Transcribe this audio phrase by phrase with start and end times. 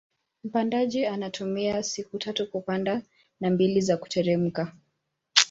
[0.43, 3.01] Mpandaji anatumia siku tatu kupanda
[3.39, 4.73] na mbili za kuteremka